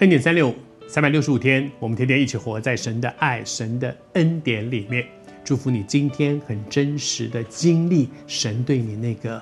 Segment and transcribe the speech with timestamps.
[0.00, 0.52] 恩典三六，
[0.88, 5.06] 三百六十五天，我们天天一起活在神的爱、神的恩典里面。
[5.44, 9.40] 祝福你今天很真实的经历神对你那个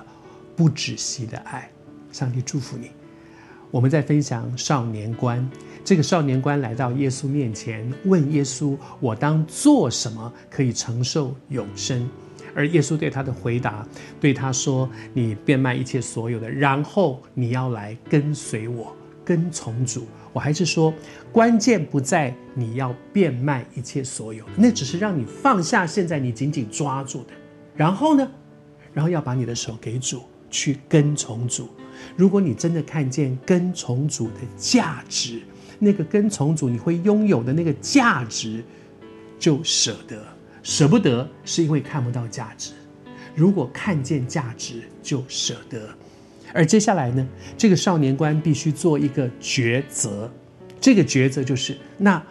[0.55, 1.67] 不止息的爱。
[2.11, 2.91] 上帝祝福你。
[3.71, 5.49] 我们在分享少年官，
[5.83, 12.07] 这个少年官来到耶稣面前，问耶稣：“我当做什么可以承受永生？”
[12.53, 13.83] 而耶稣对他的回答，
[14.21, 20.91] 对他说：“你变卖一切所有的，然后你要来跟随我，跟从主。”我还是说，
[21.31, 27.33] 关键不在你要变卖一切所有，那只是让你放下现在你紧紧抓住的。
[27.75, 28.27] 然后呢，
[28.93, 31.69] 然后要把你的手给主，去跟从主。
[32.15, 35.41] 如果你真的看见跟从主的价值，
[35.77, 38.63] 那个跟从主你会拥有的那个价值，
[39.37, 40.25] 就舍得。
[40.63, 42.71] 舍不得是因为看不到价值。
[43.35, 45.89] 如果看见价值，就舍得。
[46.53, 50.31] 而接下来呢，这个少年官必须做一个抉择，
[50.79, 52.21] 这个抉择就是：那，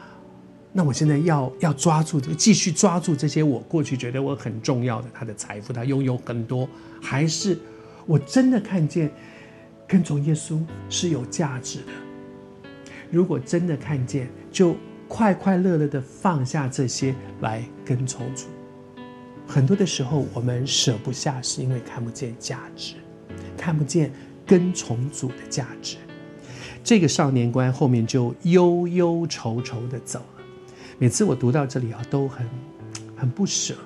[0.72, 6.68] 那我现在要要抓住，继续抓住这些我过去觉得我很重要的他的财富，他拥有很多，
[7.00, 7.58] 还是
[8.06, 9.10] 我真的看见
[9.88, 11.92] 跟从耶稣是有价值的？
[13.10, 14.76] 如果真的看见，就
[15.08, 18.46] 快快乐乐的放下这些来跟从主。
[19.46, 22.94] 很多的时候，我们舍不下，是因为看不见价值。
[23.62, 24.12] 看不见
[24.44, 25.96] 跟从主的价值，
[26.82, 30.44] 这个少年官后面就忧忧愁愁的走了。
[30.98, 32.44] 每次我读到这里啊，都很
[33.16, 33.77] 很不舍。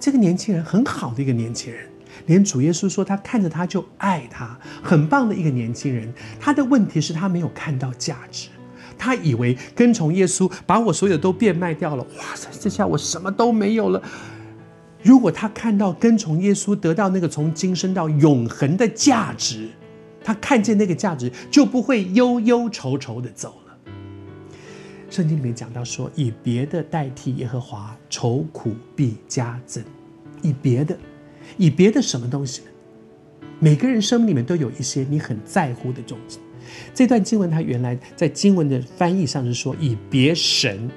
[0.00, 1.88] 这个年轻人很好的一个年轻人，
[2.26, 6.12] 连主耶稣说他看着他就爱他，很棒的一个年轻人。
[6.40, 8.48] 他的问题是，他没有看到价值，
[8.98, 14.02] 他以为跟从耶稣把我所有的都变卖掉了，哇塞，这下我什么都没有了。
[15.02, 19.68] 如果他看到跟从耶稣得到那个从今生到永恒的价值，
[20.22, 23.76] 他看见那个价值，就不会忧忧愁愁的走了。
[25.08, 29.82] 圣经里面讲到说，以别的代替耶和华，愁苦必加增。
[30.42, 30.98] 以别的，
[31.56, 32.68] 以别的什么东西呢？
[33.60, 36.38] 每个人生命里面都有一些你很在乎的东西。
[36.92, 40.90] 这段经文它原来在经文的翻译上是说，以别神。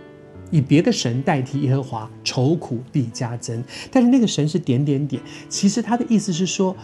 [0.51, 3.63] 以别的神代替耶和华，愁苦必加增。
[3.89, 5.19] 但是那个神是点点点，
[5.49, 6.75] 其实他的意思是说，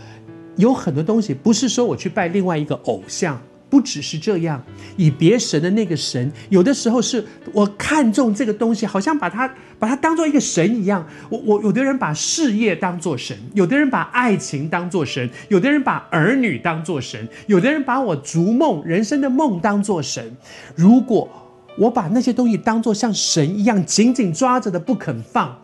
[0.56, 3.40] 有很多东西不是说我去拜另外一个偶像，
[3.70, 4.64] 不只是这样。
[4.96, 7.24] 以别神的那个神，有的时候是
[7.54, 11.06] 我看中这个东西，好像把它把它当做一个神一样。
[11.30, 20.36] 我我有的人把事业当做神，有的人把爱情当做神，有的人把儿女当做神，有的人把我逐梦人生的梦当做神。
[20.76, 21.30] 如果
[21.78, 25.64] 我把那些东西当作像神一样紧紧抓着的不肯放，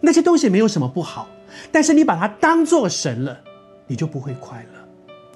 [0.00, 1.28] 那些东西没有什么不好，
[1.70, 3.38] 但是你把它当作神了，
[3.86, 4.78] 你就不会快乐。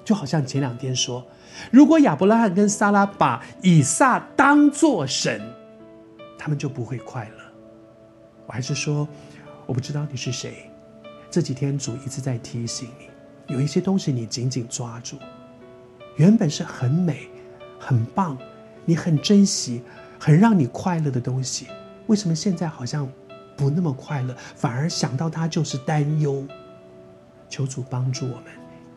[0.03, 1.25] 就好像前两天说，
[1.71, 5.41] 如果亚伯拉罕跟撒拉把以撒当作神，
[6.37, 7.43] 他们就不会快乐。
[8.45, 9.07] 我还是说，
[9.65, 10.69] 我不知道你是谁。
[11.31, 15.15] 这几天主一直在提醒你，有一些东西你紧紧抓住，
[16.17, 17.29] 原本是很美、
[17.79, 18.37] 很棒。
[18.85, 19.81] 你很珍惜，
[20.19, 21.67] 很让你快乐的东西，
[22.07, 23.09] 为什么现在好像
[23.55, 26.45] 不那么快乐，反而想到它就是担忧？
[27.49, 28.45] 求主帮助我们，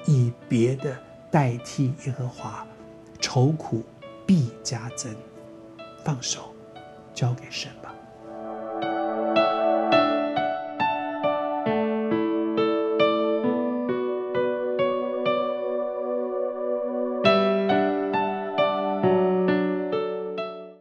[0.06, 0.96] 以别的
[1.30, 2.66] 代替耶和华，
[3.20, 3.82] 愁苦
[4.24, 5.14] 必加增。
[6.02, 6.54] 放手，
[7.12, 7.94] 交给神吧。